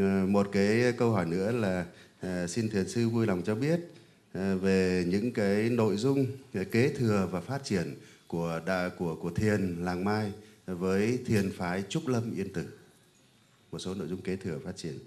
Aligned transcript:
Ờ, 0.00 0.26
một 0.26 0.48
cái 0.52 0.92
câu 0.92 1.10
hỏi 1.12 1.26
nữa 1.26 1.52
là 1.52 1.86
ờ, 2.20 2.46
xin 2.46 2.70
thiền 2.70 2.88
sư 2.88 3.08
vui 3.08 3.26
lòng 3.26 3.42
cho 3.44 3.54
biết 3.54 3.80
ờ, 4.32 4.56
về 4.56 5.04
những 5.08 5.32
cái 5.32 5.70
nội 5.70 5.96
dung 5.96 6.26
kế 6.70 6.88
thừa 6.88 7.28
và 7.30 7.40
phát 7.40 7.64
triển 7.64 7.94
của 8.26 8.60
đà, 8.66 8.88
của 8.98 9.16
của 9.16 9.30
thiền 9.30 9.76
làng 9.84 10.04
Mai 10.04 10.32
với 10.66 11.18
thiền 11.26 11.52
phái 11.52 11.82
Trúc 11.88 12.08
Lâm 12.08 12.34
Yên 12.36 12.52
Tử. 12.52 12.66
Một 13.72 13.78
số 13.78 13.94
nội 13.94 14.08
dung 14.08 14.22
kế 14.22 14.36
thừa 14.36 14.58
phát 14.64 14.76
triển. 14.76 14.98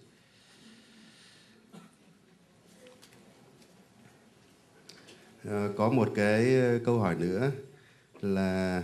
Có 5.77 5.91
một 5.91 6.11
cái 6.15 6.55
câu 6.85 6.99
hỏi 6.99 7.15
nữa 7.15 7.51
là 8.21 8.83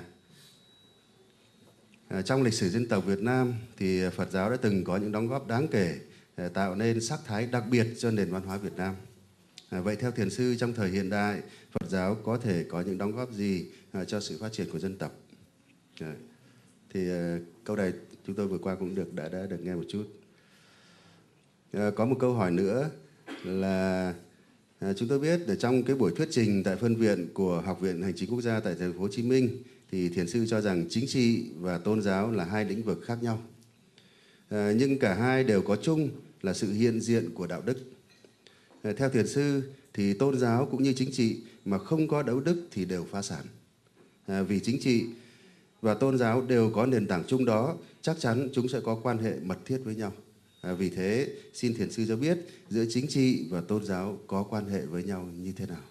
Ờ, 2.07 2.21
trong 2.21 2.43
lịch 2.43 2.53
sử 2.53 2.69
dân 2.69 2.87
tộc 2.87 3.05
Việt 3.05 3.21
Nam 3.21 3.53
thì 3.77 4.09
Phật 4.09 4.31
giáo 4.31 4.49
đã 4.49 4.57
từng 4.57 4.83
có 4.83 4.97
những 4.97 5.11
đóng 5.11 5.27
góp 5.27 5.47
đáng 5.47 5.67
kể 5.67 5.99
ờ, 6.35 6.49
tạo 6.49 6.75
nên 6.75 7.01
sắc 7.01 7.19
thái 7.25 7.47
đặc 7.51 7.63
biệt 7.69 7.87
cho 7.97 8.11
nền 8.11 8.31
văn 8.31 8.41
hóa 8.43 8.57
Việt 8.57 8.73
Nam. 8.77 8.95
Ờ, 9.69 9.81
vậy 9.81 9.95
theo 9.95 10.11
thiền 10.11 10.29
sư 10.29 10.55
trong 10.59 10.73
thời 10.73 10.89
hiện 10.89 11.09
đại, 11.09 11.41
Phật 11.71 11.89
giáo 11.89 12.15
có 12.23 12.37
thể 12.37 12.65
có 12.69 12.81
những 12.81 12.97
đóng 12.97 13.15
góp 13.15 13.33
gì 13.33 13.65
cho 14.07 14.19
sự 14.19 14.37
phát 14.41 14.51
triển 14.51 14.69
của 14.71 14.79
dân 14.79 14.97
tộc? 14.97 15.11
Dạ. 15.99 16.13
Thì 16.93 16.99
câu 17.63 17.75
này 17.75 17.93
chúng 18.27 18.35
tôi 18.35 18.47
vừa 18.47 18.57
qua 18.57 18.75
cũng 18.75 18.95
được 18.95 19.13
đã 19.13 19.29
đã 19.29 19.45
được 19.45 19.57
nghe 19.63 19.75
một 19.75 19.83
chút. 19.89 20.05
Có 21.95 22.05
một 22.05 22.15
câu 22.19 22.33
hỏi 22.33 22.51
nữa 22.51 22.89
là 23.43 24.13
chúng 24.95 25.07
tôi 25.07 25.19
biết 25.19 25.39
ở 25.47 25.55
trong 25.55 25.83
cái 25.83 25.95
buổi 25.95 26.11
thuyết 26.15 26.27
trình 26.31 26.63
tại 26.63 26.75
phân 26.75 26.95
viện 26.95 27.27
của 27.33 27.61
Học 27.61 27.81
viện 27.81 28.01
Hành 28.01 28.13
chính 28.15 28.29
Quốc 28.29 28.41
gia 28.41 28.59
tại 28.59 28.75
thành 28.79 28.93
phố 28.93 28.99
Hồ 28.99 29.07
Chí 29.11 29.23
Minh 29.23 29.63
thì 29.91 30.09
thiền 30.09 30.27
sư 30.27 30.45
cho 30.49 30.61
rằng 30.61 30.85
chính 30.89 31.07
trị 31.07 31.45
và 31.59 31.77
tôn 31.77 32.01
giáo 32.01 32.31
là 32.31 32.43
hai 32.43 32.65
lĩnh 32.65 32.83
vực 32.83 33.01
khác 33.05 33.23
nhau. 33.23 33.41
À, 34.49 34.71
nhưng 34.77 34.99
cả 34.99 35.13
hai 35.13 35.43
đều 35.43 35.61
có 35.61 35.75
chung 35.75 36.09
là 36.41 36.53
sự 36.53 36.73
hiện 36.73 37.01
diện 37.01 37.29
của 37.33 37.47
đạo 37.47 37.61
đức. 37.65 37.77
À, 38.83 38.93
theo 38.97 39.09
thiền 39.09 39.27
sư 39.27 39.61
thì 39.93 40.13
tôn 40.13 40.39
giáo 40.39 40.67
cũng 40.71 40.83
như 40.83 40.93
chính 40.93 41.11
trị 41.11 41.37
mà 41.65 41.77
không 41.77 42.07
có 42.07 42.23
đạo 42.23 42.39
đức 42.39 42.67
thì 42.71 42.85
đều 42.85 43.05
phá 43.11 43.21
sản. 43.21 43.45
À, 44.25 44.41
vì 44.41 44.59
chính 44.59 44.79
trị 44.81 45.05
và 45.81 45.93
tôn 45.93 46.17
giáo 46.17 46.41
đều 46.41 46.71
có 46.75 46.85
nền 46.85 47.07
tảng 47.07 47.23
chung 47.27 47.45
đó 47.45 47.77
chắc 48.01 48.19
chắn 48.19 48.49
chúng 48.53 48.67
sẽ 48.67 48.79
có 48.79 48.99
quan 49.03 49.17
hệ 49.17 49.33
mật 49.43 49.57
thiết 49.65 49.77
với 49.83 49.95
nhau. 49.95 50.13
À, 50.61 50.73
vì 50.73 50.89
thế 50.89 51.29
xin 51.53 51.73
thiền 51.73 51.91
sư 51.91 52.05
cho 52.07 52.15
biết 52.15 52.37
giữa 52.69 52.85
chính 52.89 53.07
trị 53.07 53.47
và 53.49 53.61
tôn 53.61 53.85
giáo 53.85 54.19
có 54.27 54.43
quan 54.43 54.69
hệ 54.69 54.85
với 54.85 55.03
nhau 55.03 55.29
như 55.37 55.51
thế 55.51 55.65
nào. 55.65 55.83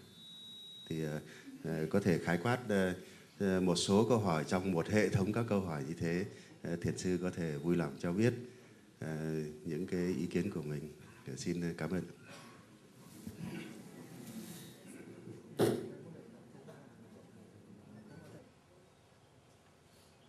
Thì 0.89 1.05
à, 1.65 1.85
có 1.91 2.01
thể 2.01 2.19
khái 2.19 2.39
quát 2.43 2.59
à, 2.69 2.95
Ờ, 3.39 3.61
một 3.61 3.77
số 3.77 4.07
câu 4.09 4.19
hỏi 4.19 4.45
trong 4.49 4.73
một 4.73 4.89
hệ 4.89 5.09
thống 5.09 5.33
các 5.33 5.45
câu 5.49 5.61
hỏi 5.61 5.85
như 5.89 5.95
thế 5.95 6.27
ờ, 6.63 6.77
thiền 6.77 6.99
sư 6.99 7.19
có 7.23 7.31
thể 7.31 7.57
vui 7.57 7.77
lòng 7.77 7.97
cho 7.99 8.13
biết 8.13 8.35
ờ, 9.01 9.17
những 9.65 9.87
cái 9.87 10.07
ý 10.07 10.27
kiến 10.27 10.51
của 10.51 10.63
mình. 10.63 10.93
Dạ, 11.27 11.35
xin 11.37 11.75
cảm 11.79 11.91
ơn. 11.91 12.05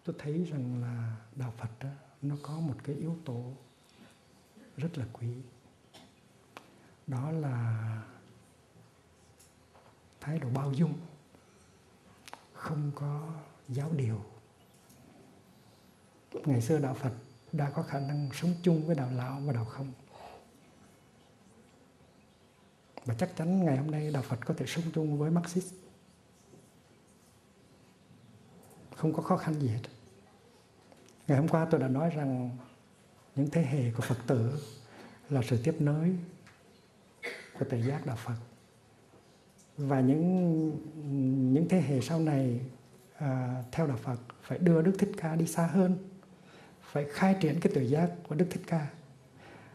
Tôi 0.04 0.16
thấy 0.20 0.48
rằng 0.52 0.82
là 0.82 1.18
đạo 1.36 1.54
Phật 1.58 1.70
đó, 1.80 1.90
nó 2.22 2.36
có 2.42 2.60
một 2.60 2.76
cái 2.84 2.96
yếu 2.96 3.18
tố 3.26 3.54
rất 4.78 4.98
là 4.98 5.06
quý. 5.14 5.28
Đó 7.08 7.32
là 7.32 8.02
thái 10.22 10.40
độ 10.40 10.50
bao 10.50 10.74
dung 10.74 10.94
không 12.66 12.92
có 12.96 13.34
giáo 13.70 13.92
điều. 13.92 14.22
Ngày 16.46 16.62
xưa 16.62 16.80
đạo 16.80 16.94
phật 16.94 17.12
đã 17.52 17.70
có 17.70 17.84
khả 17.84 18.00
năng 18.00 18.30
sống 18.34 18.54
chung 18.64 18.88
với 18.88 18.96
đạo 18.96 19.10
lão 19.16 19.40
và 19.40 19.54
đạo 19.54 19.66
không. 19.66 19.94
Và 23.06 23.14
chắc 23.14 23.36
chắn 23.36 23.66
ngày 23.66 23.78
hôm 23.78 23.92
nay 23.92 24.12
đạo 24.12 24.24
phật 24.24 24.40
có 24.46 24.54
thể 24.58 24.66
sống 24.66 24.84
chung 24.94 25.18
với 25.18 25.32
marxist. 25.32 25.74
Không 28.96 29.14
có 29.14 29.24
khó 29.24 29.38
khăn 29.38 29.54
gì 29.60 29.68
hết. 29.68 29.82
Ngày 31.28 31.38
hôm 31.38 31.48
qua 31.48 31.68
tôi 31.72 31.82
đã 31.82 31.88
nói 31.88 32.10
rằng 32.10 32.58
những 33.36 33.50
thế 33.52 33.62
hệ 33.62 33.92
của 33.92 34.02
phật 34.02 34.18
tử 34.28 34.60
là 35.30 35.42
sự 35.50 35.60
tiếp 35.64 35.76
nối 35.80 36.16
của 37.60 37.66
tự 37.70 37.78
giác 37.78 38.06
đạo 38.06 38.18
phật 38.26 38.36
và 39.78 40.00
những 40.00 40.72
những 41.54 41.70
thế 41.70 41.82
hệ 41.82 42.02
sau 42.02 42.20
này 42.20 42.60
à, 43.18 43.64
theo 43.72 43.88
đạo 43.88 43.98
Phật 43.98 44.20
phải 44.42 44.58
đưa 44.58 44.82
Đức 44.82 44.96
Thích 45.00 45.12
Ca 45.18 45.36
đi 45.36 45.48
xa 45.48 45.68
hơn. 45.68 45.98
Phải 46.82 47.06
khai 47.10 47.36
triển 47.42 47.60
cái 47.60 47.74
tự 47.76 47.82
giác 47.82 48.12
của 48.28 48.36
Đức 48.36 48.46
Thích 48.50 48.64
Ca 48.68 48.88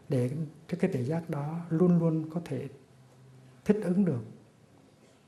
để 0.09 0.31
cho 0.67 0.77
cái 0.79 0.91
tự 0.93 1.03
giác 1.03 1.29
đó 1.29 1.59
luôn 1.69 1.99
luôn 1.99 2.29
có 2.33 2.41
thể 2.45 2.67
thích 3.65 3.77
ứng 3.83 4.05
được 4.05 4.23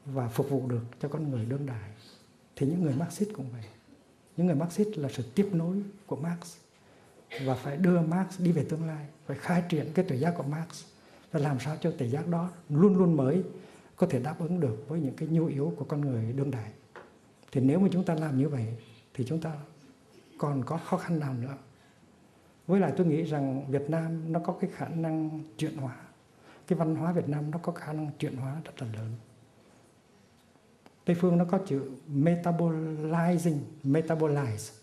và 0.06 0.28
phục 0.28 0.50
vụ 0.50 0.68
được 0.68 0.84
cho 1.02 1.08
con 1.08 1.32
người 1.32 1.46
đương 1.46 1.66
đại. 1.66 1.90
Thì 2.56 2.68
những 2.68 2.82
người 2.82 2.94
Marxist 3.00 3.30
cũng 3.34 3.46
vậy. 3.52 3.64
Những 4.38 4.48
người 4.48 4.56
Marxist 4.56 4.98
là 4.98 5.10
sự 5.10 5.24
tiếp 5.36 5.50
nối 5.54 5.84
của 6.08 6.16
Marx 6.16 6.58
và 7.46 7.56
phải 7.56 7.78
đưa 7.78 8.02
Marx 8.02 8.40
đi 8.42 8.52
về 8.52 8.66
tương 8.70 8.88
lai 8.88 9.06
phải 9.26 9.38
khai 9.38 9.64
triển 9.70 9.92
cái 9.94 10.06
tự 10.06 10.16
giác 10.16 10.34
của 10.38 10.44
Marx 10.44 10.84
và 11.32 11.40
làm 11.40 11.60
sao 11.60 11.78
cho 11.82 11.92
tự 11.98 12.06
giác 12.06 12.28
đó 12.28 12.52
luôn 12.70 12.98
luôn 12.98 13.18
mới 13.18 13.44
có 13.96 14.08
thể 14.08 14.20
đáp 14.20 14.36
ứng 14.40 14.60
được 14.60 14.86
với 14.88 15.00
những 15.00 15.16
cái 15.16 15.28
nhu 15.30 15.46
yếu 15.46 15.74
của 15.78 15.86
con 15.86 16.02
người 16.02 16.34
đương 16.34 16.52
đại. 16.52 16.72
Thì 17.52 17.62
nếu 17.62 17.80
mà 17.80 17.88
chúng 17.92 18.04
ta 18.04 18.14
làm 18.14 18.38
như 18.38 18.50
vậy, 18.50 18.66
thì 19.14 19.26
chúng 19.28 19.40
ta 19.42 19.58
còn 20.38 20.64
có 20.66 20.78
khó 20.78 20.98
khăn 20.98 21.20
nào 21.20 21.34
nữa? 21.34 21.58
Với 22.68 22.80
lại 22.80 22.94
tôi 22.98 23.08
nghĩ 23.08 23.24
rằng 23.24 23.72
Việt 23.72 23.90
Nam 23.90 24.32
nó 24.32 24.40
có 24.40 24.54
cái 24.62 24.70
khả 24.74 24.88
năng 24.88 25.44
chuyển 25.58 25.78
hóa. 25.78 25.96
Cái 26.68 26.80
văn 26.80 26.96
hóa 26.96 27.12
Việt 27.12 27.30
Nam 27.30 27.52
nó 27.52 27.58
có 27.58 27.72
khả 27.72 27.94
năng 27.94 28.12
chuyển 28.20 28.36
hóa 28.36 28.62
rất 28.66 28.82
là 28.82 28.88
lớn. 28.94 29.12
Tây 31.06 31.16
phương 31.20 31.38
nó 31.38 31.46
có 31.46 31.60
chữ 31.68 31.92
metabolizing, 32.14 33.60
metabolize. 33.84 34.74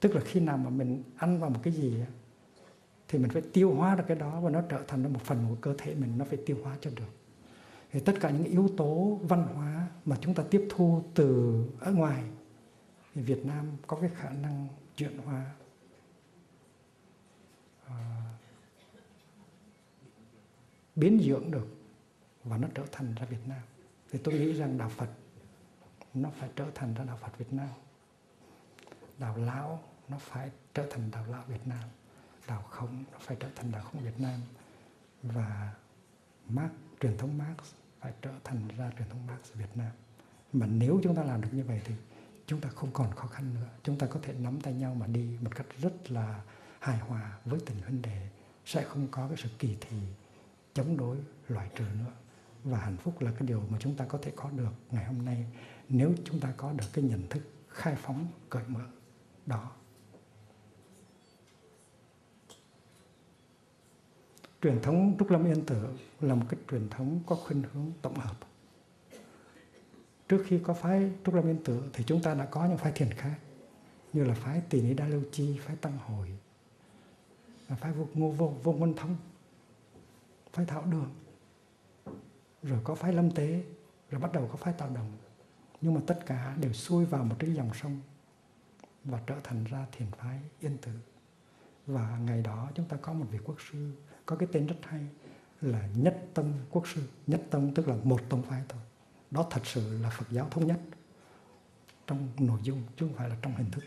Tức 0.00 0.14
là 0.14 0.20
khi 0.24 0.40
nào 0.40 0.56
mà 0.56 0.70
mình 0.70 1.02
ăn 1.16 1.40
vào 1.40 1.50
một 1.50 1.60
cái 1.62 1.72
gì 1.72 1.96
thì 3.08 3.18
mình 3.18 3.30
phải 3.30 3.42
tiêu 3.42 3.74
hóa 3.74 3.94
được 3.94 4.04
cái 4.06 4.16
đó 4.16 4.40
và 4.40 4.50
nó 4.50 4.60
trở 4.68 4.82
thành 4.88 5.12
một 5.12 5.20
phần 5.24 5.46
của 5.48 5.56
cơ 5.60 5.74
thể 5.78 5.94
mình, 5.94 6.18
nó 6.18 6.24
phải 6.24 6.38
tiêu 6.46 6.56
hóa 6.62 6.76
cho 6.80 6.90
được 6.96 7.23
thì 7.94 8.00
tất 8.00 8.14
cả 8.20 8.30
những 8.30 8.44
yếu 8.44 8.68
tố 8.76 9.20
văn 9.22 9.46
hóa 9.54 9.88
mà 10.04 10.16
chúng 10.20 10.34
ta 10.34 10.44
tiếp 10.50 10.68
thu 10.70 11.02
từ 11.14 11.64
ở 11.80 11.92
ngoài 11.92 12.24
thì 13.14 13.22
Việt 13.22 13.46
Nam 13.46 13.66
có 13.86 13.96
cái 14.00 14.10
khả 14.14 14.30
năng 14.30 14.68
chuyển 14.96 15.18
hóa. 15.18 15.50
Uh, 17.86 17.92
biến 20.96 21.20
dưỡng 21.24 21.50
được 21.50 21.66
và 22.44 22.56
nó 22.56 22.68
trở 22.74 22.82
thành 22.92 23.14
ra 23.14 23.26
Việt 23.26 23.48
Nam. 23.48 23.62
Thì 24.12 24.18
tôi 24.24 24.34
nghĩ 24.34 24.52
rằng 24.52 24.78
đạo 24.78 24.88
Phật 24.88 25.08
nó 26.14 26.30
phải 26.30 26.50
trở 26.56 26.70
thành 26.74 26.94
ra 26.94 27.04
đạo 27.04 27.16
Phật 27.16 27.38
Việt 27.38 27.52
Nam. 27.52 27.68
Đạo 29.18 29.36
lão 29.36 29.82
nó 30.08 30.18
phải 30.20 30.50
trở 30.74 30.86
thành 30.90 31.10
đạo 31.10 31.24
lão 31.28 31.44
Việt 31.48 31.66
Nam. 31.66 31.88
Đạo 32.46 32.62
không 32.62 33.04
nó 33.12 33.18
phải 33.20 33.36
trở 33.40 33.48
thành 33.56 33.72
đạo 33.72 33.82
không 33.82 34.02
Việt 34.04 34.20
Nam. 34.20 34.40
Và 35.22 35.74
Marx 36.48 36.72
truyền 37.00 37.18
thống 37.18 37.38
Marx 37.38 37.74
phải 38.04 38.12
trở 38.22 38.30
thành 38.44 38.68
ra 38.76 38.90
truyền 38.98 39.08
thống 39.08 39.26
Marx 39.26 39.52
Việt 39.54 39.76
Nam. 39.76 39.90
Mà 40.52 40.66
nếu 40.66 41.00
chúng 41.02 41.14
ta 41.14 41.22
làm 41.22 41.40
được 41.40 41.48
như 41.52 41.64
vậy 41.64 41.80
thì 41.84 41.94
chúng 42.46 42.60
ta 42.60 42.68
không 42.68 42.90
còn 42.92 43.10
khó 43.10 43.26
khăn 43.26 43.54
nữa. 43.54 43.68
Chúng 43.82 43.98
ta 43.98 44.06
có 44.06 44.20
thể 44.22 44.32
nắm 44.32 44.60
tay 44.60 44.74
nhau 44.74 44.94
mà 44.94 45.06
đi 45.06 45.38
một 45.40 45.50
cách 45.54 45.66
rất 45.80 46.10
là 46.10 46.42
hài 46.80 46.98
hòa 46.98 47.38
với 47.44 47.60
tình 47.66 47.76
huynh 47.82 48.02
đệ 48.02 48.28
sẽ 48.64 48.84
không 48.84 49.08
có 49.10 49.28
cái 49.28 49.36
sự 49.36 49.48
kỳ 49.58 49.76
thị, 49.80 49.96
chống 50.74 50.96
đối, 50.96 51.16
loại 51.48 51.70
trừ 51.76 51.84
nữa. 51.98 52.12
Và 52.64 52.78
hạnh 52.78 52.96
phúc 52.96 53.20
là 53.20 53.30
cái 53.30 53.48
điều 53.48 53.62
mà 53.70 53.78
chúng 53.80 53.96
ta 53.96 54.04
có 54.04 54.18
thể 54.22 54.32
có 54.36 54.50
được 54.50 54.72
ngày 54.90 55.04
hôm 55.04 55.24
nay 55.24 55.46
nếu 55.88 56.14
chúng 56.24 56.40
ta 56.40 56.52
có 56.56 56.72
được 56.72 56.86
cái 56.92 57.04
nhận 57.04 57.28
thức 57.28 57.42
khai 57.68 57.96
phóng, 57.96 58.26
cởi 58.50 58.64
mở. 58.68 58.84
Đó. 59.46 59.70
Truyền 64.64 64.82
thống 64.82 65.16
Trúc 65.18 65.30
Lâm 65.30 65.44
Yên 65.44 65.66
Tử 65.66 65.88
là 66.20 66.34
một 66.34 66.46
cái 66.48 66.60
truyền 66.70 66.88
thống 66.88 67.20
có 67.26 67.36
khuynh 67.36 67.62
hướng 67.72 67.92
tổng 68.02 68.14
hợp. 68.14 68.36
Trước 70.28 70.44
khi 70.46 70.58
có 70.58 70.74
phái 70.74 71.12
Trúc 71.24 71.34
Lâm 71.34 71.46
Yên 71.46 71.64
Tử 71.64 71.82
thì 71.92 72.04
chúng 72.06 72.22
ta 72.22 72.34
đã 72.34 72.44
có 72.44 72.66
những 72.66 72.78
phái 72.78 72.92
thiền 72.92 73.10
khác 73.10 73.38
như 74.12 74.24
là 74.24 74.34
phái 74.34 74.62
Tỳ 74.70 74.82
Ni 74.82 74.94
Đa 74.94 75.06
Lưu 75.08 75.22
Chi, 75.32 75.58
phái 75.62 75.76
Tăng 75.76 75.98
Hội, 75.98 76.28
phái 77.68 77.92
Vô 77.92 78.06
Ngô 78.14 78.30
Vô, 78.30 78.54
Vô 78.62 78.72
Ngôn 78.72 78.94
Thông, 78.96 79.16
phái 80.52 80.66
Thảo 80.66 80.84
Đường, 80.84 81.10
rồi 82.62 82.80
có 82.84 82.94
phái 82.94 83.12
Lâm 83.12 83.30
Tế, 83.30 83.64
rồi 84.10 84.20
bắt 84.20 84.32
đầu 84.32 84.48
có 84.52 84.56
phái 84.56 84.74
Tạo 84.78 84.90
Đồng. 84.94 85.12
Nhưng 85.80 85.94
mà 85.94 86.00
tất 86.06 86.20
cả 86.26 86.56
đều 86.60 86.72
xuôi 86.72 87.04
vào 87.04 87.24
một 87.24 87.36
cái 87.38 87.54
dòng 87.54 87.70
sông 87.74 88.00
và 89.04 89.20
trở 89.26 89.34
thành 89.44 89.64
ra 89.64 89.86
thiền 89.92 90.08
phái 90.10 90.40
Yên 90.60 90.78
Tử. 90.78 90.92
Và 91.86 92.18
ngày 92.18 92.42
đó 92.42 92.70
chúng 92.74 92.86
ta 92.88 92.96
có 92.96 93.12
một 93.12 93.26
vị 93.30 93.38
quốc 93.44 93.56
sư 93.70 93.92
có 94.26 94.36
cái 94.36 94.48
tên 94.52 94.66
rất 94.66 94.76
hay 94.82 95.00
là 95.60 95.88
nhất 95.96 96.26
tâm 96.34 96.52
quốc 96.70 96.88
sư. 96.88 97.02
Nhất 97.26 97.42
tâm 97.50 97.74
tức 97.74 97.88
là 97.88 97.96
một 98.04 98.20
tông 98.28 98.42
phái 98.42 98.62
thôi. 98.68 98.80
Đó 99.30 99.46
thật 99.50 99.66
sự 99.66 99.98
là 100.02 100.10
phật 100.10 100.26
giáo 100.30 100.48
thống 100.50 100.66
nhất 100.66 100.80
trong 102.06 102.28
nội 102.38 102.58
dung 102.62 102.82
chứ 102.96 103.06
không 103.06 103.16
phải 103.16 103.28
là 103.28 103.36
trong 103.42 103.54
hình 103.54 103.70
thức. 103.70 103.84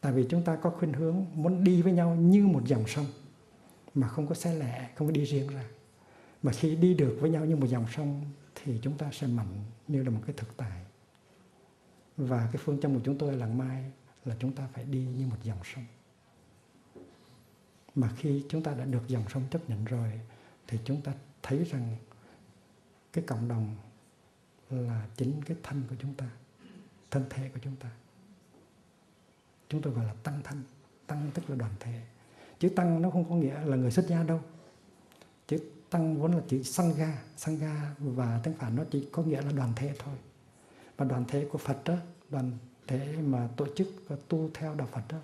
Tại 0.00 0.12
vì 0.12 0.26
chúng 0.30 0.42
ta 0.42 0.56
có 0.56 0.70
khuynh 0.70 0.92
hướng 0.92 1.24
muốn 1.34 1.64
đi 1.64 1.82
với 1.82 1.92
nhau 1.92 2.14
như 2.14 2.46
một 2.46 2.62
dòng 2.66 2.86
sông 2.86 3.06
mà 3.94 4.08
không 4.08 4.26
có 4.26 4.34
xe 4.34 4.54
lẻ, 4.54 4.90
không 4.94 5.08
có 5.08 5.12
đi 5.12 5.24
riêng 5.24 5.48
ra. 5.48 5.64
Mà 6.42 6.52
khi 6.52 6.76
đi 6.76 6.94
được 6.94 7.18
với 7.20 7.30
nhau 7.30 7.44
như 7.44 7.56
một 7.56 7.66
dòng 7.66 7.86
sông 7.96 8.24
thì 8.54 8.78
chúng 8.82 8.98
ta 8.98 9.10
sẽ 9.12 9.26
mạnh 9.26 9.64
như 9.88 10.02
là 10.02 10.10
một 10.10 10.20
cái 10.26 10.34
thực 10.36 10.56
tại. 10.56 10.84
Và 12.16 12.48
cái 12.52 12.62
phương 12.64 12.80
châm 12.80 12.94
của 12.94 13.00
chúng 13.04 13.18
tôi 13.18 13.36
là 13.36 13.46
mai 13.46 13.92
là 14.24 14.36
chúng 14.38 14.52
ta 14.52 14.68
phải 14.72 14.84
đi 14.84 15.06
như 15.06 15.26
một 15.26 15.36
dòng 15.42 15.58
sông 15.74 15.84
mà 18.00 18.10
khi 18.16 18.44
chúng 18.48 18.62
ta 18.62 18.74
đã 18.74 18.84
được 18.84 19.08
dòng 19.08 19.24
sông 19.28 19.42
chấp 19.50 19.70
nhận 19.70 19.84
rồi, 19.84 20.20
thì 20.66 20.78
chúng 20.84 21.00
ta 21.02 21.12
thấy 21.42 21.64
rằng 21.64 21.96
cái 23.12 23.24
cộng 23.26 23.48
đồng 23.48 23.76
là 24.70 25.06
chính 25.16 25.42
cái 25.46 25.56
thân 25.62 25.82
của 25.90 25.96
chúng 25.98 26.14
ta, 26.14 26.26
thân 27.10 27.24
thể 27.30 27.48
của 27.48 27.60
chúng 27.62 27.76
ta. 27.76 27.90
Chúng 29.68 29.82
tôi 29.82 29.92
gọi 29.92 30.04
là 30.04 30.14
tăng 30.22 30.40
thân. 30.44 30.62
Tăng 31.06 31.30
tức 31.34 31.50
là 31.50 31.56
đoàn 31.56 31.72
thể. 31.80 32.00
Chữ 32.58 32.68
tăng 32.68 33.02
nó 33.02 33.10
không 33.10 33.28
có 33.28 33.34
nghĩa 33.34 33.64
là 33.64 33.76
người 33.76 33.90
xuất 33.90 34.06
gia 34.08 34.22
đâu. 34.22 34.40
Chữ 35.46 35.58
tăng 35.90 36.20
vốn 36.20 36.32
là 36.32 36.42
chữ 36.48 36.62
sangha 36.62 37.22
sangha 37.36 37.94
và 37.98 38.40
tiếng 38.44 38.54
phạn 38.54 38.76
nó 38.76 38.84
chỉ 38.90 39.08
có 39.12 39.22
nghĩa 39.22 39.42
là 39.42 39.52
đoàn 39.52 39.72
thể 39.76 39.94
thôi. 39.98 40.14
Và 40.96 41.04
đoàn 41.04 41.24
thể 41.28 41.48
của 41.52 41.58
phật 41.58 41.84
đó 41.84 41.96
đoàn 42.30 42.52
thể 42.86 43.16
mà 43.22 43.48
tổ 43.56 43.66
chức 43.76 43.88
tu 44.28 44.50
theo 44.54 44.74
đạo 44.74 44.88
phật 44.92 45.02
đó 45.08 45.18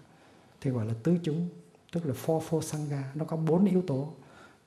thì 0.61 0.71
gọi 0.71 0.87
là 0.87 0.95
tứ 1.03 1.19
chúng 1.23 1.49
tức 1.95 2.07
là 2.07 2.15
four 2.27 2.41
four 2.41 2.61
sangha 2.61 3.13
nó 3.15 3.25
có 3.25 3.37
bốn 3.37 3.65
yếu 3.65 3.83
tố. 3.83 4.13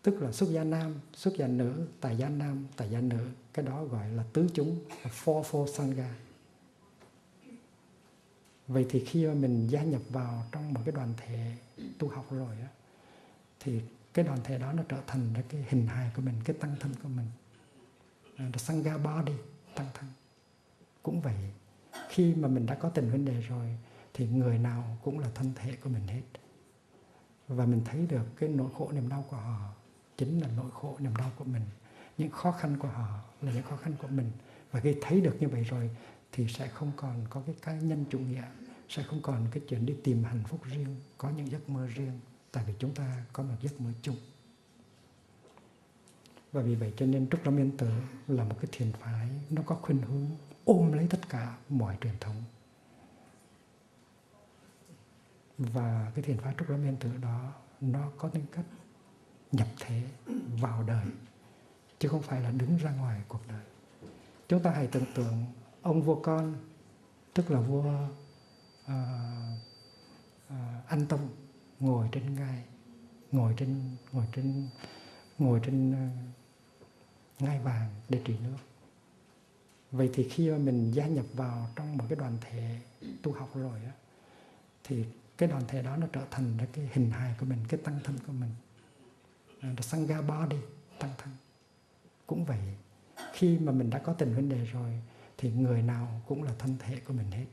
Tức 0.01 0.21
là 0.21 0.31
xuất 0.31 0.50
gia 0.50 0.63
nam, 0.63 0.95
xuất 1.13 1.33
gia 1.38 1.47
nữ 1.47 1.88
tài 2.01 2.18
gia 2.18 2.29
nam 2.29 2.65
tài 2.75 2.89
gia 2.89 3.01
nữ. 3.01 3.27
Cái 3.53 3.65
đó 3.65 3.83
gọi 3.83 4.09
là 4.09 4.24
tứ 4.33 4.47
chúng 4.53 4.79
four 5.24 5.44
four 5.44 5.68
sangha 5.68 6.13
vậy 8.68 8.85
thì 8.89 9.06
khi 9.06 9.25
mà 9.25 9.33
mình 9.33 9.68
gia 9.68 9.83
nhập 9.83 10.01
vào 10.09 10.44
trong 10.51 10.74
một 10.74 10.81
cái 10.85 10.91
đoàn 10.91 11.13
thể 11.18 11.56
tu 12.00 12.07
học 12.07 12.25
rồi 12.31 12.56
á, 12.62 12.68
thì 13.59 13.81
cái 14.13 14.25
đoàn 14.25 14.39
thể 14.44 14.59
đó 14.59 14.74
nó 14.74 14.83
trở 14.89 14.97
thành 15.07 15.33
ra 15.33 15.41
cái 15.50 15.65
hình 15.69 15.88
hài 15.88 16.12
của 16.15 16.21
mình, 16.21 16.35
cái 16.45 16.56
tăng 16.59 16.75
thân 16.79 16.91
của 17.03 17.09
mình. 17.09 17.27
Là 18.38 18.57
sangha 18.57 18.97
body, 18.97 19.33
tăng 19.75 19.88
thân. 19.94 20.09
Cũng 21.03 21.21
vậy, 21.21 21.35
khi 22.09 22.35
mà 22.35 22.47
mình 22.47 22.65
đã 22.65 22.75
có 22.75 22.89
tình 22.89 23.09
huynh 23.09 23.25
đệ 23.25 23.41
rồi, 23.41 23.77
thì 24.13 24.27
người 24.27 24.57
nào 24.57 24.97
cũng 25.03 25.19
là 25.19 25.27
thân 25.35 25.53
thể 25.56 25.75
của 25.75 25.89
mình 25.89 26.07
hết 26.07 26.21
và 27.47 27.65
mình 27.65 27.81
thấy 27.85 28.05
được 28.05 28.25
cái 28.38 28.49
nỗi 28.49 28.69
khổ 28.77 28.91
niềm 28.91 29.09
đau 29.09 29.25
của 29.29 29.38
họ 29.38 29.73
chính 30.17 30.39
là 30.39 30.47
nỗi 30.57 30.71
khổ 30.73 30.97
niềm 30.99 31.15
đau 31.15 31.31
của 31.35 31.44
mình. 31.44 31.61
Những 32.17 32.31
khó 32.31 32.51
khăn 32.51 32.77
của 32.79 32.88
họ 32.88 33.19
là 33.41 33.53
những 33.53 33.63
khó 33.63 33.75
khăn 33.75 33.94
của 34.01 34.07
mình. 34.07 34.31
Và 34.71 34.79
khi 34.79 34.95
thấy 35.01 35.21
được 35.21 35.38
như 35.39 35.47
vậy 35.47 35.63
rồi 35.63 35.89
thì 36.31 36.47
sẽ 36.47 36.67
không 36.67 36.91
còn 36.95 37.25
có 37.29 37.41
cái 37.45 37.55
cá 37.61 37.73
nhân 37.73 38.05
chủ 38.09 38.19
nghĩa, 38.19 38.44
sẽ 38.89 39.03
không 39.03 39.21
còn 39.21 39.47
cái 39.51 39.63
chuyện 39.67 39.85
đi 39.85 39.95
tìm 40.03 40.23
hạnh 40.23 40.44
phúc 40.47 40.59
riêng, 40.63 40.95
có 41.17 41.29
những 41.29 41.51
giấc 41.51 41.69
mơ 41.69 41.88
riêng. 41.88 42.19
Tại 42.51 42.63
vì 42.67 42.73
chúng 42.79 42.94
ta 42.94 43.25
có 43.33 43.44
một 43.44 43.55
giấc 43.61 43.81
mơ 43.81 43.89
chung. 44.01 44.15
Và 46.51 46.61
vì 46.61 46.75
vậy 46.75 46.93
cho 46.97 47.05
nên 47.05 47.29
Trúc 47.29 47.45
Lâm 47.45 47.57
Yên 47.57 47.77
Tử 47.77 47.89
là 48.27 48.43
một 48.43 48.55
cái 48.61 48.69
thiền 48.71 48.91
phái, 48.91 49.29
nó 49.50 49.61
có 49.65 49.75
khuynh 49.75 50.01
hướng 50.01 50.27
ôm 50.65 50.93
lấy 50.93 51.07
tất 51.09 51.29
cả 51.29 51.57
mọi 51.69 51.97
truyền 52.01 52.13
thống 52.19 52.35
và 55.57 56.12
cái 56.15 56.24
thiền 56.24 56.38
phái 56.38 56.54
Trúc 56.59 56.69
Lâm 56.69 56.86
Yên 56.86 56.95
Tử 56.95 57.09
đó 57.21 57.54
nó 57.81 58.12
có 58.18 58.30
tính 58.30 58.45
cách 58.51 58.65
nhập 59.51 59.68
thế 59.80 60.04
vào 60.62 60.83
đời 60.83 61.06
chứ 62.00 62.07
không 62.09 62.21
phải 62.21 62.42
là 62.42 62.51
đứng 62.51 62.77
ra 62.77 62.92
ngoài 62.92 63.21
cuộc 63.27 63.42
đời. 63.48 63.63
Chúng 64.48 64.63
ta 64.63 64.71
hãy 64.71 64.88
tưởng 64.88 65.06
tượng 65.15 65.45
ông 65.81 66.01
vua 66.01 66.15
con 66.15 66.56
tức 67.33 67.51
là 67.51 67.59
vua 67.59 67.83
ờ, 67.83 68.07
ờ, 68.86 68.95
uh, 70.45 70.54
uh, 70.54 70.88
anh 70.88 71.06
tông 71.06 71.30
ngồi 71.80 72.10
trên 72.12 72.36
ngai 72.36 72.63
ngồi 73.31 73.53
trên 73.57 73.95
ngồi 74.12 74.25
trên 74.36 74.68
ngồi 75.38 75.60
trên 75.65 75.92
uh, 75.92 77.44
ngai 77.44 77.60
vàng 77.60 77.89
để 78.10 78.21
trị 78.25 78.36
nước. 78.44 78.57
Vậy 79.92 80.10
thì 80.13 80.30
khi 80.30 80.51
mà 80.51 80.57
mình 80.57 80.92
gia 80.92 81.07
nhập 81.07 81.25
vào 81.33 81.69
trong 81.75 81.98
một 81.98 82.06
cái 82.10 82.19
đoàn 82.19 82.38
thể 82.42 82.80
tu 83.24 83.31
học 83.31 83.50
rồi 83.56 83.80
á 83.86 83.92
thì 84.83 85.06
cái 85.38 85.50
đoàn 85.50 85.63
thể 85.68 85.84
đó 85.84 85.98
nó 85.98 86.07
trở 86.13 86.25
thành 86.31 86.57
cái 86.74 86.89
hình 86.94 87.12
hài 87.12 87.36
của 87.39 87.45
mình, 87.45 87.60
cái 87.68 87.80
tăng 87.84 88.00
thân 88.04 88.16
của 88.28 88.34
mình. 88.34 88.50
Là 89.62 89.81
sangha 89.81 90.22
body 90.22 90.57
tăng 91.00 91.12
thân. 91.18 91.30
Cũng 92.28 92.45
vậy, 92.45 92.60
khi 93.34 93.60
mà 93.60 93.72
mình 93.72 93.89
đã 93.89 94.00
có 94.00 94.13
tình 94.13 94.36
vấn 94.36 94.50
đề 94.50 94.66
rồi, 94.66 95.01
thì 95.38 95.51
người 95.51 95.81
nào 95.81 96.22
cũng 96.28 96.44
là 96.44 96.51
thân 96.60 96.75
thể 96.80 97.00
của 97.00 97.13
mình 97.13 97.31
hết. 97.31 97.45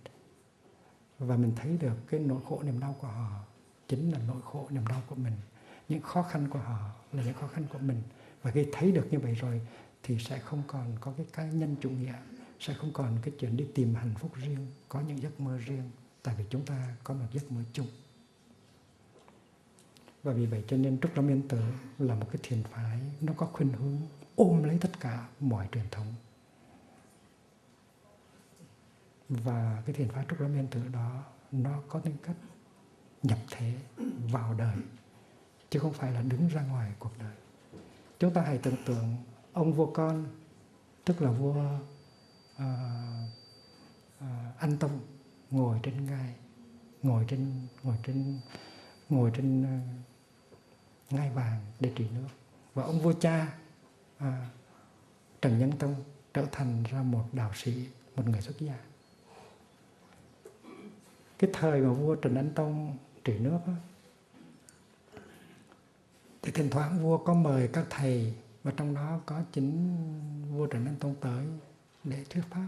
Và 1.18 1.36
mình 1.36 1.52
thấy 1.56 1.76
được 1.76 1.96
cái 2.08 2.20
nỗi 2.20 2.40
khổ 2.48 2.62
niềm 2.62 2.80
đau 2.80 2.96
của 3.00 3.06
họ 3.06 3.44
chính 3.88 4.10
là 4.10 4.18
nỗi 4.28 4.42
khổ 4.44 4.68
niềm 4.70 4.86
đau 4.86 5.02
của 5.06 5.14
mình. 5.14 5.34
Những 5.88 6.02
khó 6.02 6.22
khăn 6.22 6.48
của 6.50 6.58
họ 6.58 6.90
là 7.12 7.24
những 7.24 7.34
khó 7.34 7.46
khăn 7.46 7.64
của 7.72 7.78
mình. 7.78 8.02
Và 8.42 8.50
khi 8.50 8.66
thấy 8.72 8.92
được 8.92 9.06
như 9.10 9.18
vậy 9.18 9.34
rồi, 9.34 9.60
thì 10.02 10.18
sẽ 10.18 10.38
không 10.38 10.62
còn 10.66 10.96
có 11.00 11.12
cái 11.16 11.26
cá 11.32 11.44
nhân 11.44 11.76
chủ 11.80 11.90
nghĩa, 11.90 12.14
sẽ 12.60 12.74
không 12.74 12.92
còn 12.92 13.18
cái 13.22 13.34
chuyện 13.38 13.56
đi 13.56 13.66
tìm 13.74 13.94
hạnh 13.94 14.14
phúc 14.18 14.30
riêng, 14.34 14.66
có 14.88 15.00
những 15.00 15.22
giấc 15.22 15.40
mơ 15.40 15.56
riêng 15.56 15.90
tại 16.24 16.34
vì 16.38 16.44
chúng 16.50 16.64
ta 16.64 16.96
có 17.04 17.14
một 17.14 17.26
giấc 17.32 17.52
mơ 17.52 17.60
chung. 17.72 17.86
Và 20.22 20.32
vì 20.32 20.46
vậy 20.46 20.64
cho 20.68 20.76
nên 20.76 21.00
Trúc 21.00 21.16
Lâm 21.16 21.28
Yên 21.28 21.48
Tử 21.48 21.62
là 21.98 22.14
một 22.14 22.26
cái 22.32 22.40
thiền 22.42 22.62
phái 22.62 23.00
nó 23.20 23.32
có 23.36 23.46
khuynh 23.46 23.72
hướng 23.72 23.98
ôm 24.36 24.62
lấy 24.62 24.78
tất 24.80 25.00
cả 25.00 25.28
mọi 25.40 25.68
truyền 25.72 25.84
thống. 25.90 26.14
Và 29.28 29.82
cái 29.86 29.94
thiền 29.94 30.08
phái 30.08 30.24
Trúc 30.28 30.40
Lâm 30.40 30.54
Yên 30.54 30.66
Tử 30.66 30.80
đó 30.92 31.24
nó 31.52 31.82
có 31.88 32.00
tính 32.00 32.16
cách 32.22 32.36
nhập 33.22 33.38
thế 33.50 33.74
vào 34.32 34.54
đời 34.54 34.76
chứ 35.70 35.78
không 35.78 35.92
phải 35.92 36.12
là 36.12 36.22
đứng 36.22 36.48
ra 36.48 36.62
ngoài 36.62 36.92
cuộc 36.98 37.12
đời. 37.18 37.34
Chúng 38.18 38.34
ta 38.34 38.42
hãy 38.42 38.58
tưởng 38.58 38.76
tượng 38.86 39.16
ông 39.52 39.72
vua 39.72 39.86
con 39.86 40.26
tức 41.04 41.22
là 41.22 41.30
vua 41.30 41.54
ờ, 41.54 41.78
ờ, 42.56 42.66
uh, 44.16 44.30
uh, 44.30 44.58
anh 44.58 44.76
tông 44.78 45.00
ngồi 45.54 45.78
trên 45.82 46.06
ngai 46.06 46.34
ngồi 47.02 47.24
trên 47.28 47.66
ngồi 47.82 47.96
trên 48.02 48.40
ngồi 49.08 49.30
trên 49.34 49.62
uh, 49.62 51.12
ngai 51.12 51.30
vàng 51.30 51.60
để 51.80 51.92
trị 51.96 52.06
nước. 52.14 52.28
Và 52.74 52.82
ông 52.82 53.00
vua 53.00 53.12
cha 53.12 53.58
à, 54.18 54.50
Trần 55.40 55.58
Nhân 55.58 55.72
Tông 55.78 55.94
trở 56.34 56.46
thành 56.52 56.82
ra 56.82 57.02
một 57.02 57.24
đạo 57.32 57.50
sĩ 57.54 57.88
một 58.16 58.28
người 58.28 58.40
xuất 58.40 58.58
gia. 58.60 58.78
Cái 61.38 61.50
thời 61.52 61.80
mà 61.80 61.92
vua 61.92 62.14
Trần 62.14 62.34
Anh 62.34 62.50
Tông 62.54 62.96
trị 63.24 63.38
nước 63.38 63.58
đó, 63.66 63.72
thì 66.42 66.52
thỉnh 66.52 66.68
thoảng 66.70 67.02
vua 67.02 67.18
có 67.18 67.34
mời 67.34 67.68
các 67.72 67.86
thầy 67.90 68.34
và 68.62 68.72
trong 68.76 68.94
đó 68.94 69.20
có 69.26 69.42
chính 69.52 69.96
vua 70.52 70.66
Trần 70.66 70.86
Anh 70.86 70.96
Tông 70.96 71.14
tới 71.20 71.46
để 72.04 72.24
thuyết 72.30 72.42
pháp 72.50 72.66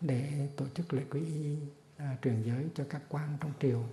để 0.00 0.48
tổ 0.56 0.64
chức 0.74 0.92
lễ 0.92 1.02
quý 1.10 1.20
y 1.26 1.56
à, 1.96 2.16
truyền 2.22 2.42
giới 2.42 2.68
cho 2.74 2.84
các 2.90 3.02
quan 3.08 3.36
trong 3.40 3.52
triều. 3.60 3.84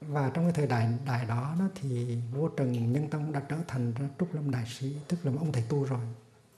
Và 0.00 0.30
trong 0.34 0.44
cái 0.44 0.52
thời 0.52 0.66
đại 0.66 0.98
đại 1.06 1.26
đó, 1.26 1.56
đó 1.58 1.68
thì 1.74 2.18
vua 2.32 2.48
Trần 2.48 2.92
Nhân 2.92 3.08
Tông 3.10 3.32
đã 3.32 3.40
trở 3.48 3.56
thành 3.68 3.92
ra 3.92 4.08
Trúc 4.18 4.34
Lâm 4.34 4.50
Đại 4.50 4.66
Sĩ 4.66 4.96
tức 5.08 5.16
là 5.24 5.30
một 5.30 5.38
ông 5.40 5.52
thầy 5.52 5.64
tu 5.68 5.84
rồi. 5.84 6.00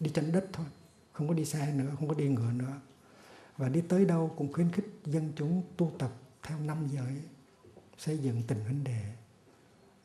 Đi 0.00 0.10
chân 0.10 0.32
đất 0.32 0.46
thôi 0.52 0.66
không 1.12 1.28
có 1.28 1.34
đi 1.34 1.44
xe 1.44 1.72
nữa 1.72 1.90
không 1.98 2.08
có 2.08 2.14
đi 2.14 2.28
ngựa 2.28 2.52
nữa. 2.52 2.80
Và 3.56 3.68
đi 3.68 3.80
tới 3.80 4.04
đâu 4.04 4.34
cũng 4.36 4.52
khuyến 4.52 4.70
khích 4.70 5.00
dân 5.04 5.32
chúng 5.36 5.62
tu 5.76 5.92
tập 5.98 6.10
theo 6.42 6.58
năm 6.60 6.88
giới 6.92 7.12
xây 7.98 8.18
dựng 8.18 8.42
tình 8.46 8.64
huynh 8.64 8.84
đệ 8.84 9.02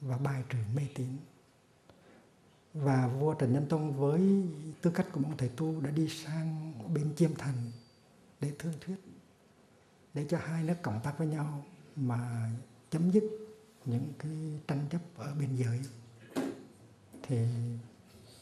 và 0.02 0.18
bài 0.18 0.44
trừ 0.50 0.58
mê 0.76 0.82
tín 0.96 1.08
và 2.76 3.08
vua 3.08 3.34
Trần 3.34 3.54
Nhân 3.54 3.66
Tông 3.70 3.94
với 3.98 4.44
tư 4.82 4.92
cách 4.92 5.08
của 5.12 5.20
một 5.20 5.30
thầy 5.38 5.50
tu 5.50 5.82
đã 5.82 5.92
đi 5.92 6.10
sang 6.10 6.74
bên 6.94 7.16
Chiêm 7.16 7.36
Thành 7.36 7.72
để 8.42 8.52
thương 8.60 8.74
thuyết 8.82 8.96
để 10.14 10.26
cho 10.30 10.38
hai 10.38 10.64
nước 10.64 10.76
cộng 10.82 11.00
tác 11.04 11.18
với 11.18 11.28
nhau 11.28 11.66
mà 11.96 12.50
chấm 12.90 13.12
dứt 13.12 13.24
những 13.86 14.14
cái 14.20 14.32
tranh 14.68 14.86
chấp 14.90 15.00
ở 15.18 15.34
biên 15.40 15.56
giới 15.56 15.80
thì 17.24 17.46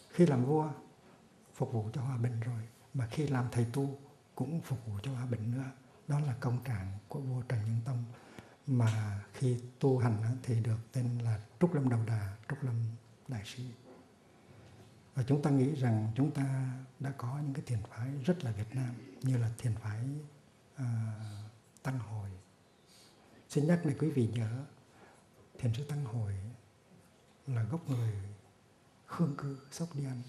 khi 0.10 0.26
làm 0.26 0.46
vua 0.46 0.70
phục 1.56 1.74
vụ 1.74 1.90
cho 1.94 2.02
hòa 2.02 2.18
bình 2.18 2.40
rồi 2.40 2.62
mà 2.94 3.08
khi 3.12 3.28
làm 3.28 3.46
thầy 3.52 3.66
tu 3.74 3.98
cũng 4.36 4.62
phục 4.62 4.80
vụ 4.86 4.94
cho 5.04 5.12
hòa 5.12 5.26
bình 5.26 5.52
nữa 5.52 5.72
đó 6.08 6.20
là 6.20 6.36
công 6.40 6.58
trạng 6.64 6.92
của 7.08 7.20
vua 7.20 7.42
Trần 7.42 7.60
Nhân 7.60 7.80
Tông 7.86 8.04
mà 8.68 9.22
khi 9.34 9.58
tu 9.80 9.98
hành 9.98 10.38
thì 10.44 10.60
được 10.60 10.78
tên 10.92 11.20
là 11.20 11.40
Trúc 11.60 11.74
Lâm 11.74 11.90
Đầu 11.90 12.00
Đà, 12.08 12.36
Trúc 12.50 12.64
Lâm 12.64 12.76
Đại 13.28 13.42
Sĩ. 13.46 13.64
Và 15.16 15.24
chúng 15.24 15.42
ta 15.42 15.50
nghĩ 15.50 15.76
rằng 15.76 16.12
chúng 16.16 16.32
ta 16.32 16.74
đã 17.00 17.12
có 17.18 17.40
những 17.44 17.54
cái 17.54 17.64
thiền 17.66 17.80
phái 17.90 18.12
rất 18.26 18.44
là 18.44 18.52
Việt 18.52 18.76
Nam 18.76 18.96
như 19.22 19.38
là 19.38 19.52
thiền 19.58 19.76
phái 19.76 20.02
uh, 20.76 20.84
Tăng 21.84 22.00
hồi. 22.00 22.30
Xin 23.50 23.68
nhắc 23.68 23.86
lại 23.86 23.96
quý 24.00 24.10
vị 24.10 24.28
nhớ 24.28 24.66
thiền 25.60 25.74
sư 25.74 25.86
Tăng 25.90 26.06
hồi 26.06 26.34
là 27.48 27.64
gốc 27.64 27.90
người 27.90 28.14
Khương 29.08 29.36
Cư, 29.38 29.58
Sóc 29.72 29.90
Điên. 29.96 30.22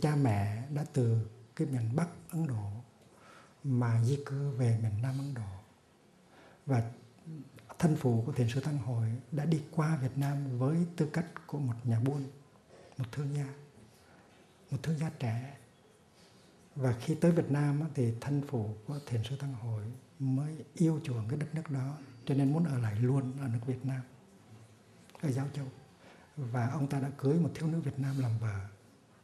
Cha 0.00 0.16
mẹ 0.16 0.68
đã 0.74 0.84
từ 0.92 1.30
cái 1.56 1.68
miền 1.68 1.96
Bắc 1.96 2.08
Ấn 2.30 2.46
Độ 2.46 2.70
mà 3.64 4.04
di 4.04 4.18
cư 4.26 4.50
về 4.50 4.78
miền 4.82 5.02
Nam 5.02 5.18
Ấn 5.18 5.34
Độ 5.34 5.52
và 6.66 6.90
thân 7.78 7.96
phụ 7.96 8.22
của 8.26 8.32
thiền 8.32 8.48
sư 8.48 8.60
Tăng 8.60 8.78
hồi 8.78 9.12
đã 9.32 9.44
đi 9.44 9.62
qua 9.70 9.96
Việt 9.96 10.16
Nam 10.18 10.58
với 10.58 10.86
tư 10.96 11.08
cách 11.12 11.26
của 11.46 11.58
một 11.58 11.74
nhà 11.84 12.00
buôn, 12.00 12.24
một 13.00 13.06
thương 13.12 13.34
gia, 13.34 13.46
một 14.70 14.78
thương 14.82 14.98
gia 14.98 15.10
trẻ. 15.10 15.56
Và 16.76 16.92
khi 16.92 17.14
tới 17.14 17.32
Việt 17.32 17.50
Nam 17.50 17.82
thì 17.94 18.14
thân 18.20 18.42
phụ 18.48 18.74
của 18.86 18.98
thiền 19.06 19.22
sư 19.24 19.36
Tăng 19.36 19.54
Hội 19.54 19.82
mới 20.18 20.64
yêu 20.74 21.00
chuộng 21.04 21.28
cái 21.28 21.38
đất 21.38 21.54
nước 21.54 21.70
đó 21.70 21.96
cho 22.24 22.34
nên 22.34 22.52
muốn 22.52 22.64
ở 22.64 22.78
lại 22.78 22.96
luôn 23.00 23.32
ở 23.40 23.48
nước 23.48 23.60
Việt 23.66 23.84
Nam 23.84 24.00
ở 25.20 25.30
Giao 25.30 25.46
Châu 25.54 25.66
và 26.36 26.68
ông 26.68 26.86
ta 26.86 27.00
đã 27.00 27.10
cưới 27.18 27.34
một 27.34 27.50
thiếu 27.54 27.68
nữ 27.68 27.80
Việt 27.80 27.98
Nam 27.98 28.18
làm 28.18 28.38
vợ 28.38 28.60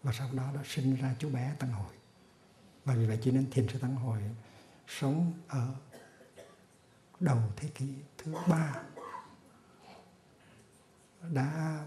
và 0.03 0.13
sau 0.13 0.29
đó 0.33 0.53
đã 0.55 0.61
sinh 0.65 0.97
ra 0.97 1.15
chú 1.19 1.31
bé 1.31 1.55
Tăng 1.59 1.73
Hội 1.73 1.95
và 2.85 2.95
vì 2.95 3.07
vậy 3.07 3.19
cho 3.23 3.31
nên 3.33 3.51
thiền 3.51 3.69
sư 3.69 3.79
Tăng 3.79 3.97
Hội 3.97 4.23
sống 4.87 5.33
ở 5.49 5.75
đầu 7.21 7.39
thế 7.57 7.69
kỷ 7.75 7.95
thứ 8.19 8.35
ba 8.49 8.83
đã 11.33 11.81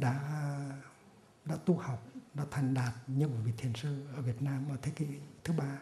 đã 0.00 0.20
đã 1.44 1.56
tu 1.64 1.76
học, 1.76 2.06
đã 2.34 2.44
thành 2.50 2.74
đạt 2.74 2.92
như 3.06 3.28
một 3.28 3.36
vị 3.44 3.52
thiền 3.56 3.72
sư 3.74 4.06
ở 4.16 4.22
Việt 4.22 4.42
Nam 4.42 4.68
ở 4.70 4.76
thế 4.82 4.92
kỷ 4.96 5.06
thứ 5.44 5.52
ba. 5.52 5.78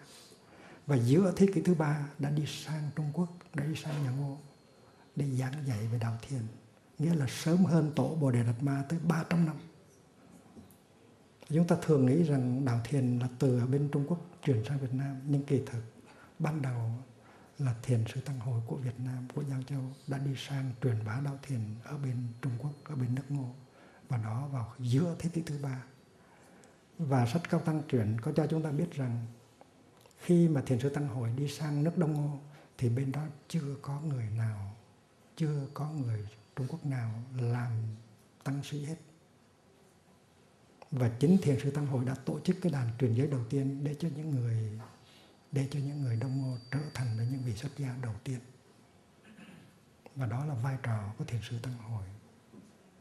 Và 0.86 0.96
giữa 0.96 1.32
thế 1.36 1.46
kỷ 1.54 1.62
thứ 1.62 1.74
ba 1.74 2.08
đã 2.18 2.30
đi 2.30 2.46
sang 2.46 2.90
Trung 2.96 3.10
Quốc, 3.12 3.28
đã 3.54 3.64
đi 3.64 3.74
sang 3.74 4.04
nhà 4.04 4.10
Ngô 4.10 4.38
để 5.16 5.26
giảng 5.30 5.66
dạy 5.66 5.86
về 5.86 5.98
đạo 5.98 6.18
thiền, 6.28 6.42
nghĩa 6.98 7.14
là 7.14 7.26
sớm 7.28 7.64
hơn 7.64 7.92
tổ 7.96 8.14
Bồ 8.14 8.30
Đề 8.30 8.42
Đạt 8.42 8.62
Ma 8.62 8.84
tới 8.88 8.98
300 9.08 9.46
năm. 9.46 9.56
Chúng 11.48 11.66
ta 11.66 11.76
thường 11.82 12.06
nghĩ 12.06 12.22
rằng 12.22 12.64
đạo 12.64 12.80
thiền 12.84 13.18
là 13.18 13.28
từ 13.38 13.58
ở 13.58 13.66
bên 13.66 13.88
Trung 13.92 14.04
Quốc 14.08 14.18
chuyển 14.44 14.64
sang 14.64 14.78
Việt 14.78 14.94
Nam, 14.94 15.20
nhưng 15.26 15.44
kỳ 15.44 15.62
thực 15.66 15.82
ban 16.38 16.62
đầu 16.62 16.90
là 17.58 17.74
thiền 17.82 18.04
sư 18.14 18.20
tăng 18.20 18.40
hội 18.40 18.60
của 18.66 18.76
Việt 18.76 19.00
Nam, 19.00 19.28
của 19.34 19.44
giang 19.44 19.64
Châu 19.64 19.82
đã 20.06 20.18
đi 20.18 20.30
sang 20.36 20.72
truyền 20.82 21.04
bá 21.04 21.20
đạo 21.24 21.38
thiền 21.42 21.60
ở 21.84 21.98
bên 21.98 22.16
Trung 22.42 22.52
Quốc 22.58 22.72
ở 22.84 22.96
bên 22.96 23.14
nước 23.14 23.24
Ngô 23.28 23.54
và 24.10 24.16
đó 24.16 24.48
vào 24.60 24.74
giữa 24.78 25.16
thế 25.18 25.30
kỷ 25.30 25.42
thứ 25.42 25.58
ba. 25.62 25.84
Và 26.98 27.26
sách 27.26 27.42
cao 27.50 27.60
tăng 27.60 27.82
truyền 27.88 28.20
có 28.20 28.32
cho 28.32 28.46
chúng 28.46 28.62
ta 28.62 28.70
biết 28.70 28.92
rằng 28.92 29.26
khi 30.18 30.48
mà 30.48 30.62
thiền 30.66 30.80
sư 30.80 30.88
tăng 30.88 31.08
hội 31.08 31.30
đi 31.36 31.48
sang 31.48 31.84
nước 31.84 31.98
Đông 31.98 32.12
Ngô, 32.12 32.38
thì 32.78 32.88
bên 32.88 33.12
đó 33.12 33.22
chưa 33.48 33.76
có 33.82 34.00
người 34.00 34.26
nào, 34.36 34.76
chưa 35.36 35.66
có 35.74 35.90
người 35.90 36.28
Trung 36.56 36.66
Quốc 36.68 36.86
nào 36.86 37.22
làm 37.36 37.72
tăng 38.44 38.62
sĩ 38.62 38.84
hết. 38.84 38.96
Và 40.90 41.10
chính 41.20 41.38
thiền 41.42 41.60
sư 41.60 41.70
tăng 41.70 41.86
hội 41.86 42.04
đã 42.04 42.14
tổ 42.24 42.40
chức 42.40 42.56
cái 42.62 42.72
đàn 42.72 42.88
truyền 42.98 43.14
giới 43.14 43.26
đầu 43.26 43.44
tiên 43.50 43.84
để 43.84 43.96
cho 43.98 44.08
những 44.16 44.30
người, 44.30 44.80
để 45.52 45.68
cho 45.70 45.80
những 45.80 46.02
người 46.02 46.16
đông 46.16 46.42
ngô 46.42 46.56
trở 46.70 46.80
thành 46.94 47.18
là 47.18 47.24
những 47.24 47.42
vị 47.42 47.54
xuất 47.54 47.78
gia 47.78 47.96
đầu 48.02 48.14
tiên. 48.24 48.38
Và 50.16 50.26
đó 50.26 50.44
là 50.44 50.54
vai 50.54 50.76
trò 50.82 51.12
của 51.18 51.24
thiền 51.24 51.40
sư 51.50 51.58
tăng 51.62 51.78
hội 51.78 52.04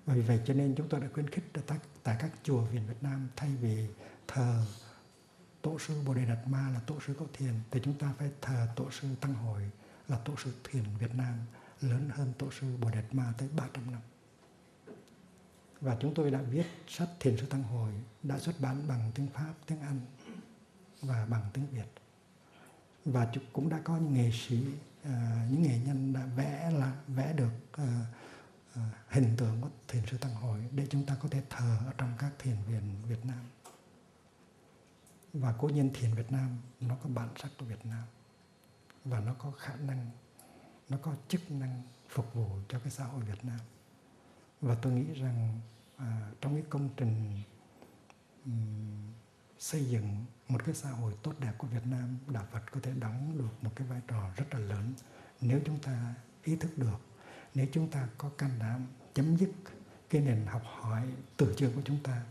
và 0.09 0.15
vì 0.15 0.21
vậy 0.21 0.39
cho 0.45 0.53
nên 0.53 0.75
chúng 0.75 0.89
tôi 0.89 0.99
đã 0.99 1.07
khuyến 1.13 1.29
khích 1.29 1.43
tại, 1.67 1.77
tại 2.03 2.15
các 2.19 2.31
chùa 2.43 2.61
viện 2.61 2.81
Việt 2.87 3.03
Nam 3.03 3.27
thay 3.35 3.49
vì 3.61 3.87
thờ 4.27 4.65
tổ 5.61 5.79
sư 5.79 6.01
Bồ 6.05 6.13
Đề 6.13 6.25
Đạt 6.25 6.47
Ma 6.47 6.69
là 6.73 6.79
tổ 6.79 6.95
sư 7.07 7.15
Có 7.19 7.25
Thiền 7.33 7.53
thì 7.71 7.79
chúng 7.83 7.93
ta 7.93 8.13
phải 8.17 8.29
thờ 8.41 8.67
tổ 8.75 8.91
sư 8.91 9.07
Tăng 9.21 9.33
Hội 9.33 9.61
là 10.07 10.17
tổ 10.17 10.33
sư 10.43 10.53
Thiền 10.63 10.83
Việt 10.99 11.15
Nam 11.15 11.33
lớn 11.81 12.09
hơn 12.13 12.33
tổ 12.37 12.51
sư 12.59 12.77
Bồ 12.81 12.89
Đề 12.89 13.01
Đạt 13.01 13.13
Ma 13.13 13.33
tới 13.37 13.49
300 13.57 13.91
năm. 13.91 14.01
Và 15.81 15.97
chúng 15.99 16.13
tôi 16.13 16.31
đã 16.31 16.41
viết 16.41 16.65
sách 16.87 17.09
Thiền 17.19 17.37
sư 17.37 17.45
Tăng 17.45 17.63
Hội 17.63 17.91
đã 18.23 18.39
xuất 18.39 18.55
bản 18.59 18.87
bằng 18.87 19.11
tiếng 19.15 19.27
Pháp, 19.27 19.53
tiếng 19.65 19.81
Anh 19.81 19.99
và 21.01 21.25
bằng 21.29 21.43
tiếng 21.53 21.67
Việt. 21.71 21.89
Và 23.05 23.31
cũng 23.53 23.69
đã 23.69 23.79
có 23.83 23.97
những 23.97 24.13
nghệ 24.13 24.31
sĩ, 24.33 24.63
à, 25.03 25.47
những 25.51 25.63
nghệ 25.63 25.79
nhân 25.85 26.13
đã 26.13 26.25
vẽ 26.35 26.71
là 26.71 26.93
vẽ 27.07 27.33
được 27.33 27.53
à, 27.71 28.05
hình 29.07 29.35
tượng 29.37 29.61
của 29.61 29.69
Thiền 29.87 30.05
sư 30.05 30.17
Tăng 30.17 30.33
Hội 30.33 30.59
để 30.71 30.87
chúng 30.89 31.05
ta 31.05 31.15
có 31.21 31.29
thể 31.29 31.41
thờ 31.49 31.79
ở 31.85 31.93
trong 31.97 32.13
các 32.17 32.31
thiền 32.39 32.55
viện 32.67 32.95
Việt 33.07 33.25
Nam. 33.25 33.45
Và 35.33 35.55
cố 35.57 35.67
nhiên 35.67 35.91
thiền 35.93 36.13
Việt 36.13 36.31
Nam 36.31 36.57
nó 36.79 36.95
có 37.03 37.09
bản 37.09 37.29
sắc 37.35 37.51
của 37.59 37.65
Việt 37.65 37.85
Nam. 37.85 38.03
Và 39.05 39.19
nó 39.19 39.33
có 39.33 39.51
khả 39.51 39.75
năng 39.75 40.11
nó 40.89 40.97
có 41.01 41.15
chức 41.27 41.51
năng 41.51 41.81
phục 42.09 42.33
vụ 42.33 42.47
cho 42.69 42.79
cái 42.79 42.91
xã 42.91 43.03
hội 43.03 43.23
Việt 43.23 43.45
Nam. 43.45 43.59
Và 44.61 44.75
tôi 44.81 44.93
nghĩ 44.93 45.21
rằng 45.21 45.59
à, 45.97 46.31
trong 46.41 46.53
cái 46.55 46.63
công 46.69 46.89
trình 46.97 47.41
um, 48.45 49.11
xây 49.59 49.85
dựng 49.85 50.25
một 50.47 50.61
cái 50.65 50.75
xã 50.75 50.89
hội 50.89 51.13
tốt 51.23 51.33
đẹp 51.39 51.53
của 51.57 51.67
Việt 51.67 51.85
Nam 51.85 52.17
đạo 52.27 52.45
Phật 52.51 52.71
có 52.71 52.79
thể 52.83 52.93
đóng 52.99 53.37
được 53.37 53.63
một 53.63 53.71
cái 53.75 53.87
vai 53.87 54.01
trò 54.07 54.29
rất 54.35 54.45
là 54.53 54.59
lớn. 54.59 54.93
Nếu 55.41 55.59
chúng 55.65 55.79
ta 55.79 56.15
ý 56.43 56.55
thức 56.55 56.77
được 56.77 57.08
nếu 57.55 57.67
chúng 57.71 57.89
ta 57.91 58.07
có 58.17 58.29
can 58.37 58.51
đảm 58.59 58.87
chấm 59.13 59.37
dứt 59.37 59.49
cái 60.09 60.21
nền 60.21 60.45
học 60.45 60.61
hỏi 60.65 61.03
từ 61.37 61.53
trường 61.57 61.73
của 61.73 61.81
chúng 61.85 62.03
ta 62.03 62.21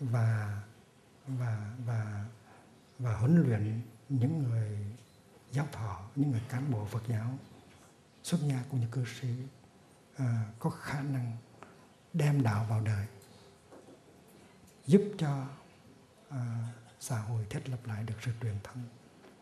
và 0.00 0.62
và 1.26 1.72
và 1.86 2.24
và 2.98 3.16
huấn 3.16 3.42
luyện 3.42 3.80
những 4.08 4.42
người 4.42 4.78
giáo 5.50 5.66
thọ 5.72 6.00
những 6.16 6.30
người 6.30 6.42
cán 6.48 6.70
bộ 6.70 6.84
Phật 6.84 7.02
giáo 7.08 7.38
xuất 8.22 8.38
gia 8.40 8.62
cũng 8.70 8.80
như 8.80 8.86
cư 8.92 9.04
sĩ 9.20 9.28
à, 10.16 10.46
có 10.58 10.70
khả 10.70 11.02
năng 11.02 11.36
đem 12.12 12.42
đạo 12.42 12.66
vào 12.68 12.80
đời 12.80 13.06
giúp 14.86 15.02
cho 15.18 15.46
à, 16.28 16.68
xã 17.00 17.18
hội 17.18 17.46
thiết 17.50 17.68
lập 17.68 17.78
lại 17.84 18.04
được 18.04 18.14
sự 18.24 18.30
truyền 18.42 18.54
thông 18.64 18.84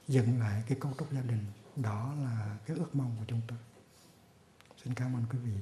dựng 0.09 0.41
lại 0.41 0.62
cái 0.69 0.79
cấu 0.81 0.93
trúc 0.99 1.12
gia 1.12 1.21
đình 1.21 1.45
đó 1.77 2.15
là 2.25 2.57
cái 2.67 2.77
ước 2.77 2.95
mong 2.95 3.17
của 3.19 3.25
chúng 3.29 3.41
tôi 3.49 3.59
xin 4.85 4.94
cảm 4.94 5.16
ơn 5.16 5.23
quý 5.32 5.38
vị. 5.44 5.52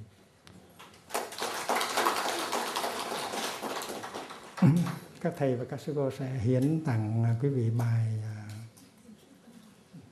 Các 5.20 5.34
thầy 5.36 5.56
và 5.56 5.64
các 5.64 5.80
sư 5.80 5.92
cô 5.96 6.10
sẽ 6.10 6.38
hiến 6.38 6.84
tặng 6.84 7.24
à, 7.24 7.36
quý 7.42 7.48
vị 7.48 7.70
bài 7.70 8.06
à, 8.22 8.48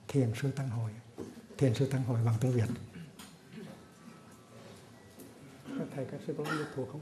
thiền 0.07 0.31
sư 0.41 0.51
tăng 0.51 0.69
hội, 0.69 0.91
thiền 1.57 1.73
sư 1.73 1.85
tăng 1.85 2.03
hội 2.03 2.19
bằng 2.25 2.35
tiếng 2.41 2.51
việt. 2.51 2.67
Các 5.79 5.87
thầy, 5.95 6.05
các 6.11 6.19
sư 6.27 6.35
cô 6.37 6.43
biết 6.43 6.65
thuộc 6.75 6.89
không? 6.91 7.01